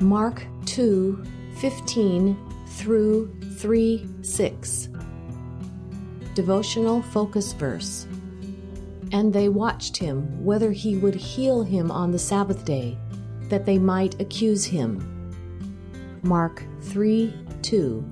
Mark 0.00 0.46
2 0.64 1.22
15 1.56 2.64
through 2.68 3.30
3 3.56 4.08
6. 4.22 4.88
Devotional 6.34 7.02
focus 7.02 7.52
verse. 7.52 8.06
And 9.12 9.30
they 9.30 9.50
watched 9.50 9.98
him 9.98 10.42
whether 10.42 10.72
he 10.72 10.96
would 10.96 11.14
heal 11.14 11.62
him 11.62 11.90
on 11.90 12.12
the 12.12 12.18
Sabbath 12.18 12.64
day, 12.64 12.96
that 13.50 13.66
they 13.66 13.78
might 13.78 14.18
accuse 14.22 14.64
him. 14.64 15.06
Mark 16.22 16.64
3 16.80 17.34
2. 17.60 18.10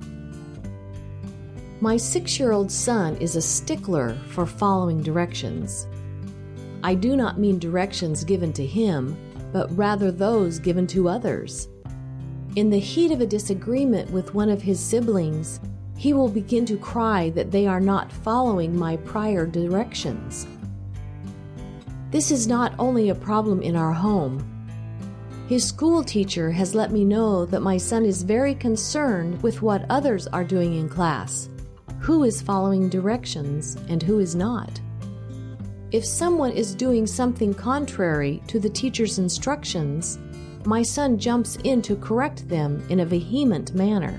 My 1.81 1.97
six 1.97 2.39
year 2.39 2.51
old 2.51 2.71
son 2.71 3.15
is 3.15 3.35
a 3.35 3.41
stickler 3.41 4.13
for 4.27 4.45
following 4.45 5.01
directions. 5.01 5.87
I 6.83 6.93
do 6.93 7.15
not 7.15 7.39
mean 7.39 7.57
directions 7.57 8.23
given 8.23 8.53
to 8.53 8.65
him, 8.65 9.17
but 9.51 9.75
rather 9.75 10.11
those 10.11 10.59
given 10.59 10.85
to 10.87 11.09
others. 11.09 11.67
In 12.55 12.69
the 12.69 12.79
heat 12.79 13.11
of 13.11 13.21
a 13.21 13.27
disagreement 13.27 14.09
with 14.11 14.33
one 14.33 14.49
of 14.49 14.61
his 14.61 14.79
siblings, 14.79 15.59
he 15.95 16.13
will 16.13 16.29
begin 16.29 16.65
to 16.65 16.77
cry 16.77 17.29
that 17.31 17.51
they 17.51 17.67
are 17.67 17.79
not 17.79 18.11
following 18.11 18.77
my 18.77 18.97
prior 18.97 19.45
directions. 19.45 20.47
This 22.09 22.31
is 22.31 22.47
not 22.47 22.73
only 22.79 23.09
a 23.09 23.15
problem 23.15 23.61
in 23.61 23.75
our 23.75 23.93
home. 23.93 24.43
His 25.47 25.63
school 25.63 26.03
teacher 26.03 26.51
has 26.51 26.73
let 26.73 26.91
me 26.91 27.05
know 27.05 27.45
that 27.45 27.61
my 27.61 27.77
son 27.77 28.03
is 28.03 28.23
very 28.23 28.55
concerned 28.55 29.41
with 29.43 29.61
what 29.61 29.85
others 29.89 30.25
are 30.27 30.43
doing 30.43 30.75
in 30.75 30.89
class 30.89 31.49
who 31.99 32.23
is 32.23 32.41
following 32.41 32.89
directions 32.89 33.75
and 33.89 34.01
who 34.01 34.19
is 34.19 34.33
not. 34.33 34.79
If 35.91 36.05
someone 36.05 36.51
is 36.51 36.73
doing 36.73 37.05
something 37.05 37.53
contrary 37.53 38.41
to 38.47 38.59
the 38.59 38.69
teacher's 38.69 39.19
instructions, 39.19 40.17
my 40.65 40.81
son 40.81 41.17
jumps 41.17 41.57
in 41.63 41.81
to 41.83 41.95
correct 41.95 42.47
them 42.49 42.85
in 42.89 42.99
a 42.99 43.05
vehement 43.05 43.73
manner. 43.73 44.17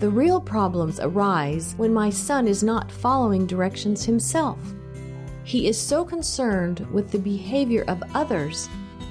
The 0.00 0.10
real 0.10 0.40
problems 0.40 0.98
arise 0.98 1.74
when 1.76 1.94
my 1.94 2.10
son 2.10 2.48
is 2.48 2.62
not 2.62 2.90
following 2.90 3.46
directions 3.46 4.04
himself. 4.04 4.58
He 5.44 5.68
is 5.68 5.80
so 5.80 6.04
concerned 6.04 6.80
with 6.92 7.10
the 7.10 7.18
behavior 7.18 7.84
of 7.86 8.02
others 8.14 8.68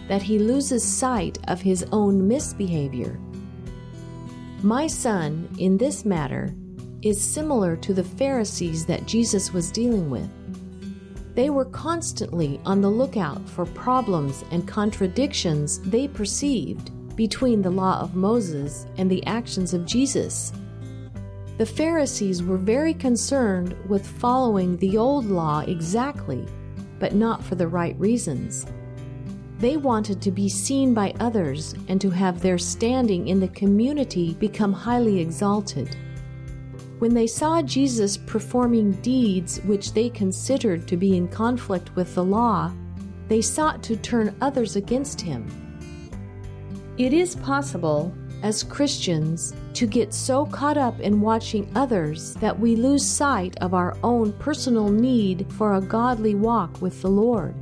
that 0.07 0.21
he 0.21 0.39
loses 0.39 0.83
sight 0.83 1.37
of 1.47 1.61
his 1.61 1.85
own 1.91 2.27
misbehavior. 2.27 3.19
My 4.63 4.87
son, 4.87 5.47
in 5.57 5.77
this 5.77 6.03
matter, 6.03 6.53
is 7.01 7.21
similar 7.21 7.75
to 7.77 7.93
the 7.93 8.03
Pharisees 8.03 8.85
that 8.85 9.07
Jesus 9.07 9.53
was 9.53 9.71
dealing 9.71 10.09
with. 10.09 10.29
They 11.33 11.49
were 11.49 11.65
constantly 11.65 12.59
on 12.65 12.81
the 12.81 12.89
lookout 12.89 13.47
for 13.47 13.65
problems 13.65 14.43
and 14.51 14.67
contradictions 14.67 15.79
they 15.79 16.07
perceived 16.07 16.91
between 17.15 17.61
the 17.61 17.69
law 17.69 18.01
of 18.01 18.15
Moses 18.15 18.85
and 18.97 19.09
the 19.09 19.25
actions 19.25 19.73
of 19.73 19.85
Jesus. 19.85 20.51
The 21.57 21.65
Pharisees 21.65 22.43
were 22.43 22.57
very 22.57 22.93
concerned 22.93 23.75
with 23.87 24.05
following 24.05 24.77
the 24.77 24.97
old 24.97 25.25
law 25.25 25.59
exactly, 25.59 26.45
but 26.99 27.13
not 27.13 27.43
for 27.43 27.55
the 27.55 27.67
right 27.67 27.97
reasons. 27.99 28.65
They 29.59 29.77
wanted 29.77 30.21
to 30.23 30.31
be 30.31 30.49
seen 30.49 30.93
by 30.93 31.13
others 31.19 31.75
and 31.87 32.01
to 32.01 32.09
have 32.09 32.41
their 32.41 32.57
standing 32.57 33.27
in 33.27 33.39
the 33.39 33.47
community 33.49 34.33
become 34.33 34.73
highly 34.73 35.19
exalted. 35.19 35.95
When 37.01 37.15
they 37.15 37.25
saw 37.25 37.63
Jesus 37.63 38.15
performing 38.15 38.91
deeds 39.01 39.59
which 39.61 39.93
they 39.93 40.07
considered 40.07 40.87
to 40.87 40.95
be 40.95 41.17
in 41.17 41.27
conflict 41.27 41.95
with 41.95 42.13
the 42.13 42.23
law, 42.23 42.71
they 43.27 43.41
sought 43.41 43.81
to 43.85 43.95
turn 43.95 44.35
others 44.39 44.75
against 44.75 45.19
him. 45.19 45.47
It 46.99 47.11
is 47.11 47.35
possible, 47.37 48.13
as 48.43 48.61
Christians, 48.61 49.55
to 49.73 49.87
get 49.87 50.13
so 50.13 50.45
caught 50.45 50.77
up 50.77 50.99
in 50.99 51.21
watching 51.21 51.71
others 51.73 52.35
that 52.35 52.59
we 52.59 52.75
lose 52.75 53.03
sight 53.03 53.57
of 53.61 53.73
our 53.73 53.97
own 54.03 54.31
personal 54.33 54.89
need 54.89 55.51
for 55.53 55.73
a 55.73 55.81
godly 55.81 56.35
walk 56.35 56.83
with 56.83 57.01
the 57.01 57.09
Lord. 57.09 57.55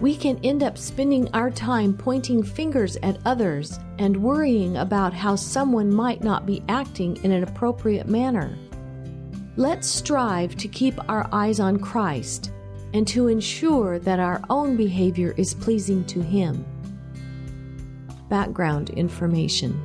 We 0.00 0.14
can 0.14 0.38
end 0.44 0.62
up 0.62 0.76
spending 0.76 1.28
our 1.32 1.50
time 1.50 1.94
pointing 1.94 2.42
fingers 2.42 2.98
at 3.02 3.18
others 3.24 3.78
and 3.98 4.16
worrying 4.16 4.76
about 4.76 5.14
how 5.14 5.36
someone 5.36 5.92
might 5.92 6.22
not 6.22 6.44
be 6.44 6.62
acting 6.68 7.16
in 7.24 7.32
an 7.32 7.42
appropriate 7.42 8.06
manner. 8.06 8.58
Let's 9.56 9.88
strive 9.88 10.54
to 10.56 10.68
keep 10.68 10.98
our 11.08 11.26
eyes 11.32 11.60
on 11.60 11.78
Christ 11.78 12.52
and 12.92 13.08
to 13.08 13.28
ensure 13.28 13.98
that 14.00 14.20
our 14.20 14.42
own 14.50 14.76
behavior 14.76 15.32
is 15.38 15.54
pleasing 15.54 16.04
to 16.06 16.20
Him. 16.20 16.64
Background 18.28 18.90
information 18.90 19.80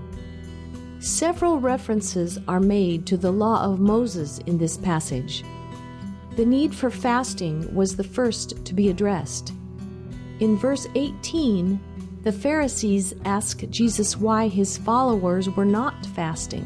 Several 1.00 1.58
references 1.58 2.38
are 2.50 2.60
made 2.60 3.08
to 3.08 3.18
the 3.18 3.32
law 3.32 3.64
of 3.64 3.80
Moses 3.80 4.40
in 4.40 4.58
this 4.58 4.78
passage. 4.78 5.44
The 6.36 6.46
need 6.46 6.76
for 6.76 6.92
fasting 6.92 7.74
was 7.74 7.96
the 7.96 8.04
first 8.04 8.64
to 8.66 8.74
be 8.74 8.90
addressed. 8.90 9.54
In 10.42 10.58
verse 10.58 10.88
18, 10.96 11.80
the 12.24 12.32
Pharisees 12.32 13.14
ask 13.26 13.62
Jesus 13.70 14.18
why 14.18 14.48
his 14.48 14.76
followers 14.76 15.48
were 15.52 15.66
not 15.66 16.04
fasting. 16.08 16.66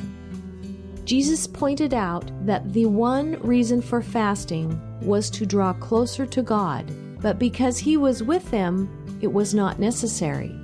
Jesus 1.04 1.46
pointed 1.46 1.94
out 1.94 2.32
that 2.46 2.72
the 2.72 2.86
one 2.86 3.38
reason 3.42 3.82
for 3.82 4.02
fasting 4.02 4.80
was 5.02 5.30
to 5.32 5.46
draw 5.46 5.74
closer 5.74 6.26
to 6.26 6.42
God, 6.42 6.90
but 7.22 7.38
because 7.38 7.78
he 7.78 7.98
was 7.98 8.24
with 8.24 8.50
them, 8.50 8.90
it 9.22 9.28
was 9.28 9.54
not 9.54 9.78
necessary. 9.78 10.56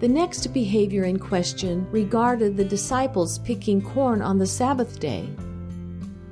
The 0.00 0.08
next 0.08 0.48
behavior 0.48 1.04
in 1.04 1.20
question 1.20 1.88
regarded 1.92 2.56
the 2.56 2.64
disciples 2.64 3.38
picking 3.38 3.80
corn 3.80 4.20
on 4.20 4.38
the 4.38 4.48
Sabbath 4.48 4.98
day. 4.98 5.28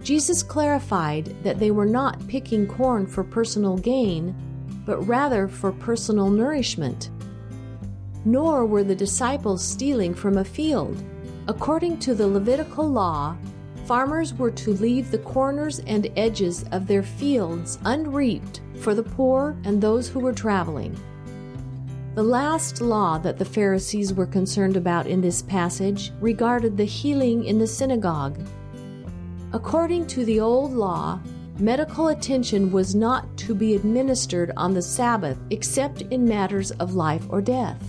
Jesus 0.02 0.42
clarified 0.42 1.26
that 1.44 1.60
they 1.60 1.70
were 1.70 1.86
not 1.86 2.26
picking 2.26 2.66
corn 2.66 3.06
for 3.06 3.22
personal 3.22 3.76
gain, 3.76 4.34
but 4.84 5.00
rather 5.06 5.48
for 5.48 5.72
personal 5.72 6.30
nourishment. 6.30 7.10
Nor 8.24 8.66
were 8.66 8.84
the 8.84 8.94
disciples 8.94 9.64
stealing 9.64 10.14
from 10.14 10.38
a 10.38 10.44
field. 10.44 11.02
According 11.48 11.98
to 12.00 12.14
the 12.14 12.26
Levitical 12.26 12.88
law, 12.88 13.36
farmers 13.86 14.32
were 14.34 14.50
to 14.52 14.74
leave 14.74 15.10
the 15.10 15.18
corners 15.18 15.80
and 15.80 16.10
edges 16.16 16.64
of 16.70 16.86
their 16.86 17.02
fields 17.02 17.78
unreaped 17.84 18.60
for 18.76 18.94
the 18.94 19.02
poor 19.02 19.56
and 19.64 19.80
those 19.80 20.08
who 20.08 20.20
were 20.20 20.32
traveling. 20.32 20.96
The 22.14 22.22
last 22.22 22.80
law 22.80 23.18
that 23.18 23.38
the 23.38 23.44
Pharisees 23.44 24.12
were 24.12 24.26
concerned 24.26 24.76
about 24.76 25.06
in 25.06 25.20
this 25.20 25.40
passage 25.40 26.12
regarded 26.20 26.76
the 26.76 26.84
healing 26.84 27.44
in 27.44 27.58
the 27.58 27.66
synagogue. 27.66 28.38
According 29.54 30.06
to 30.08 30.24
the 30.24 30.38
old 30.38 30.74
law, 30.74 31.20
medical 31.62 32.08
attention 32.08 32.72
was 32.72 32.92
not 32.92 33.36
to 33.36 33.54
be 33.54 33.76
administered 33.76 34.50
on 34.56 34.74
the 34.74 34.82
Sabbath 34.82 35.38
except 35.50 36.02
in 36.02 36.26
matters 36.26 36.72
of 36.72 36.94
life 36.94 37.24
or 37.28 37.40
death. 37.40 37.80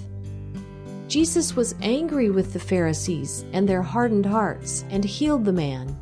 Jesus 1.07 1.55
was 1.55 1.73
angry 1.81 2.29
with 2.29 2.53
the 2.53 2.59
Pharisees 2.59 3.43
and 3.51 3.67
their 3.67 3.81
hardened 3.81 4.27
hearts 4.27 4.85
and 4.91 5.03
healed 5.03 5.43
the 5.43 5.51
man. 5.51 5.97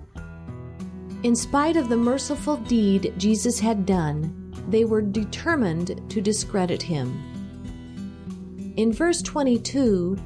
In 1.23 1.33
spite 1.33 1.77
of 1.77 1.87
the 1.87 1.95
merciful 1.95 2.57
deed 2.57 3.13
Jesus 3.17 3.57
had 3.57 3.85
done, 3.85 4.53
they 4.67 4.83
were 4.83 5.01
determined 5.01 6.01
to 6.11 6.19
discredit 6.19 6.81
him. 6.81 8.73
In 8.75 8.91
verse 8.91 9.21
22, 9.21 10.17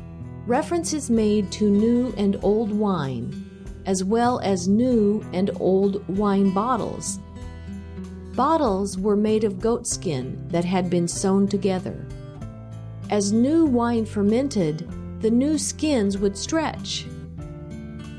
reference 0.47 0.93
is 0.93 1.11
made 1.11 1.51
to 1.51 1.69
new 1.69 2.11
and 2.17 2.39
old 2.41 2.71
wine, 2.71 3.47
as 3.85 4.03
well 4.03 4.39
as 4.39 4.67
new 4.67 5.23
and 5.31 5.51
old 5.59 6.07
wine 6.07 6.51
bottles 6.51 7.19
Bottles 8.35 8.97
were 8.97 9.15
made 9.15 9.45
of 9.45 9.59
goatskin 9.59 10.45
that 10.49 10.65
had 10.65 10.89
been 10.89 11.07
sewn 11.07 11.47
together. 11.47 12.05
As 13.09 13.31
new 13.31 13.65
wine 13.65 14.05
fermented, 14.05 14.89
the 15.21 15.31
new 15.31 15.57
skins 15.57 16.17
would 16.17 16.37
stretch. 16.37 17.05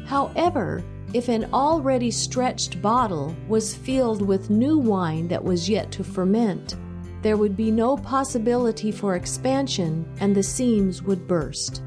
However, 0.06 0.82
if 1.12 1.28
an 1.28 1.46
already 1.52 2.10
stretched 2.10 2.80
bottle 2.80 3.36
was 3.46 3.74
filled 3.74 4.22
with 4.22 4.48
new 4.48 4.78
wine 4.78 5.28
that 5.28 5.44
was 5.44 5.68
yet 5.68 5.90
to 5.92 6.04
ferment, 6.04 6.76
there 7.22 7.36
would 7.36 7.56
be 7.56 7.70
no 7.70 7.96
possibility 7.96 8.90
for 8.90 9.16
expansion 9.16 10.08
and 10.20 10.34
the 10.34 10.42
seams 10.42 11.02
would 11.02 11.28
burst. 11.28 11.82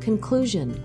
Conclusion 0.00 0.82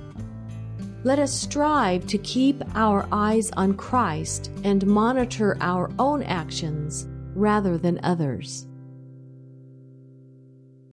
let 1.04 1.20
us 1.20 1.34
strive 1.34 2.08
to 2.08 2.18
keep 2.18 2.64
our 2.76 3.08
eyes 3.12 3.52
on 3.52 3.74
Christ 3.74 4.52
and 4.64 4.86
monitor 4.88 5.58
our 5.60 5.92
own 6.00 6.24
actions 6.24 7.08
rather 7.36 7.78
than 7.78 8.00
others. 8.04 8.68